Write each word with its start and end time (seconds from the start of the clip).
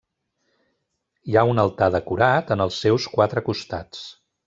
Hi 1.31 1.37
ha 1.37 1.45
un 1.51 1.63
altar 1.65 1.91
decorat 1.99 2.53
en 2.57 2.67
els 2.69 2.83
seus 2.87 3.09
quatre 3.17 3.49
costats. 3.53 4.05